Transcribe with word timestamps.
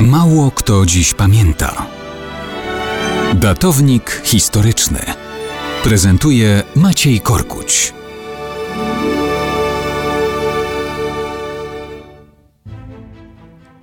Mało 0.00 0.50
kto 0.50 0.86
dziś 0.86 1.14
pamięta. 1.14 1.86
Datownik 3.34 4.20
historyczny 4.24 5.00
prezentuje 5.82 6.62
Maciej 6.76 7.20
Korkuć. 7.20 7.94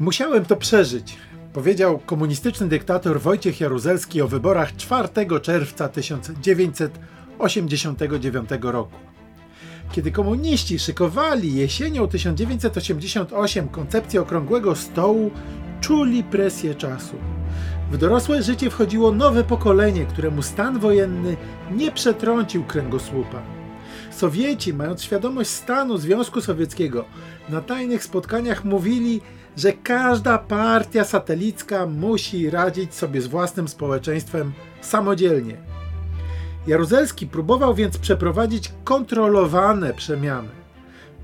Musiałem 0.00 0.44
to 0.44 0.56
przeżyć, 0.56 1.16
powiedział 1.52 1.98
komunistyczny 1.98 2.68
dyktator 2.68 3.20
Wojciech 3.20 3.60
Jaruzelski 3.60 4.22
o 4.22 4.28
wyborach 4.28 4.76
4 4.76 5.08
czerwca 5.42 5.88
1989 5.88 8.50
roku. 8.60 8.96
Kiedy 9.92 10.12
komuniści 10.12 10.78
szykowali 10.78 11.54
jesienią 11.54 12.08
1988 12.08 13.68
koncepcję 13.68 14.20
okrągłego 14.20 14.76
stołu, 14.76 15.30
czuli 15.84 16.22
presję 16.22 16.74
czasu. 16.74 17.16
W 17.90 17.96
dorosłe 17.96 18.42
życie 18.42 18.70
wchodziło 18.70 19.12
nowe 19.12 19.44
pokolenie, 19.44 20.04
któremu 20.04 20.42
stan 20.42 20.78
wojenny 20.78 21.36
nie 21.70 21.92
przetrącił 21.92 22.64
kręgosłupa. 22.64 23.42
Sowieci, 24.10 24.74
mając 24.74 25.02
świadomość 25.02 25.50
stanu 25.50 25.98
Związku 25.98 26.40
Sowieckiego, 26.40 27.04
na 27.48 27.60
tajnych 27.60 28.04
spotkaniach 28.04 28.64
mówili, 28.64 29.20
że 29.56 29.72
każda 29.72 30.38
partia 30.38 31.04
satelicka 31.04 31.86
musi 31.86 32.50
radzić 32.50 32.94
sobie 32.94 33.22
z 33.22 33.26
własnym 33.26 33.68
społeczeństwem 33.68 34.52
samodzielnie. 34.80 35.56
Jaruzelski 36.66 37.26
próbował 37.26 37.74
więc 37.74 37.98
przeprowadzić 37.98 38.72
kontrolowane 38.84 39.94
przemiany. 39.94 40.63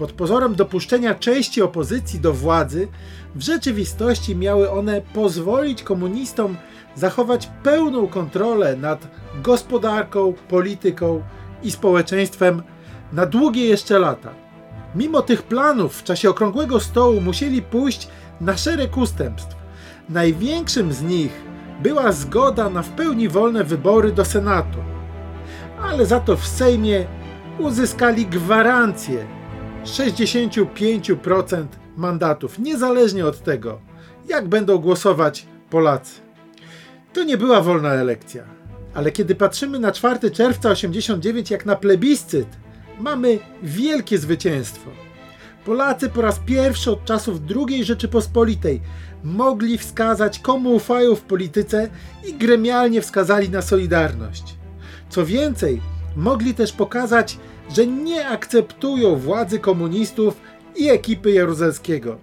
Pod 0.01 0.13
pozorem 0.13 0.55
dopuszczenia 0.55 1.15
części 1.15 1.63
opozycji 1.63 2.21
do 2.21 2.33
władzy, 2.33 2.89
w 3.35 3.43
rzeczywistości 3.43 4.37
miały 4.37 4.71
one 4.71 5.03
pozwolić 5.15 5.83
komunistom 5.83 6.57
zachować 6.95 7.51
pełną 7.63 8.07
kontrolę 8.07 8.77
nad 8.77 9.09
gospodarką, 9.43 10.35
polityką 10.49 11.23
i 11.63 11.71
społeczeństwem 11.71 12.63
na 13.13 13.27
długie 13.27 13.65
jeszcze 13.65 13.99
lata. 13.99 14.31
Mimo 14.95 15.23
tych 15.23 15.43
planów 15.43 15.97
w 15.97 16.05
czasie 16.05 16.31
okrągłego 16.31 16.81
stołu 16.81 17.21
musieli 17.21 17.63
pójść 17.63 18.09
na 18.41 18.57
szereg 18.57 18.97
ustępstw. 18.97 19.57
Największym 20.09 20.93
z 20.93 21.03
nich 21.03 21.33
była 21.83 22.13
zgoda 22.13 22.71
na 22.71 22.83
w 22.83 22.89
pełni 22.89 23.29
wolne 23.29 23.65
wybory 23.65 24.13
do 24.13 24.25
Senatu. 24.25 24.79
Ale 25.83 26.07
za 26.07 26.21
to 26.21 26.37
w 26.37 26.47
Sejmie 26.47 27.07
uzyskali 27.59 28.27
gwarancję 28.27 29.40
65% 29.85 31.67
mandatów, 31.97 32.59
niezależnie 32.59 33.27
od 33.27 33.43
tego, 33.43 33.81
jak 34.29 34.49
będą 34.49 34.79
głosować 34.79 35.47
Polacy. 35.71 36.21
To 37.13 37.25
nie 37.25 37.37
była 37.37 37.61
wolna 37.61 37.89
elekcja, 37.89 38.45
ale 38.95 39.13
kiedy 39.13 39.35
patrzymy 39.35 39.79
na 39.79 39.93
4 39.93 40.31
czerwca 40.31 40.71
89 40.71 41.51
jak 41.51 41.67
na 41.67 41.77
plebiscyt, 41.77 42.49
mamy 43.01 43.39
wielkie 43.63 44.19
zwycięstwo. 44.19 44.91
Polacy 45.65 46.09
po 46.09 46.23
raz 46.23 46.39
pierwszy 46.39 46.91
od 46.91 47.05
czasów 47.05 47.41
II 47.57 47.85
Rzeczypospolitej 47.85 48.81
mogli 49.25 49.79
wskazać, 49.79 50.39
komu 50.39 50.75
ufają 50.75 51.15
w 51.15 51.21
polityce 51.21 51.89
i 52.29 52.35
gremialnie 52.35 53.03
wskazali 53.03 53.51
na 53.51 53.63
Solidarność. 53.63 54.55
Co 55.09 55.27
więcej, 55.27 55.81
mogli 56.17 56.55
też 56.55 56.73
pokazać, 56.73 57.39
że 57.77 57.87
nie 57.87 58.29
akceptują 58.29 59.17
władzy 59.17 59.59
komunistów 59.59 60.41
i 60.77 60.89
ekipy 60.89 61.31
Jaruzelskiego. 61.31 62.19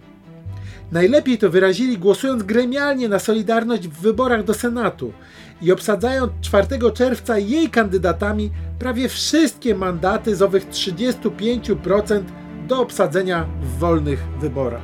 Najlepiej 0.92 1.38
to 1.38 1.50
wyrazili 1.50 1.98
głosując 1.98 2.44
gremialnie 2.44 3.10
na 3.10 3.20
Solidarność 3.20 3.88
w 3.88 4.02
wyborach 4.02 4.44
do 4.44 4.54
Senatu 4.54 5.14
i 5.62 5.72
obsadzając 5.72 6.32
4 6.42 6.68
czerwca 6.94 7.38
jej 7.38 7.70
kandydatami 7.70 8.52
prawie 8.80 9.10
wszystkie 9.10 9.76
mandaty 9.76 10.36
z 10.36 10.42
owych 10.42 10.70
35% 10.70 12.24
do 12.68 12.82
obsadzenia 12.82 13.48
w 13.62 13.80
wolnych 13.80 14.28
wyborach. 14.40 14.82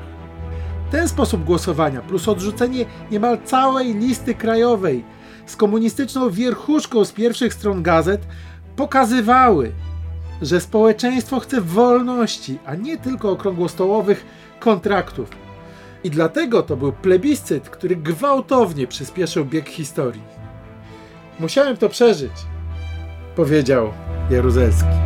Ten 0.92 1.08
sposób 1.08 1.44
głosowania 1.44 2.02
plus 2.02 2.28
odrzucenie 2.28 2.86
niemal 3.12 3.38
całej 3.46 3.94
listy 3.94 4.36
krajowej 4.36 5.04
z 5.46 5.56
komunistyczną 5.56 6.30
wierchuszką 6.30 7.06
z 7.06 7.12
pierwszych 7.12 7.54
stron 7.54 7.84
gazet 7.84 8.28
pokazywały, 8.76 9.72
że 10.42 10.62
społeczeństwo 10.62 11.40
chce 11.40 11.62
wolności, 11.62 12.60
a 12.66 12.76
nie 12.76 12.98
tylko 12.98 13.32
okrągłostołowych 13.32 14.26
kontraktów. 14.60 15.30
I 16.04 16.10
dlatego 16.10 16.64
to 16.64 16.78
był 16.78 16.92
plebiscyt, 16.92 17.70
który 17.70 17.96
gwałtownie 17.96 18.88
przyspieszył 18.88 19.46
bieg 19.46 19.70
historii. 19.70 20.24
Musiałem 21.40 21.78
to 21.78 21.90
przeżyć, 21.90 22.32
powiedział 23.36 23.94
Jaruzelski. 24.30 25.03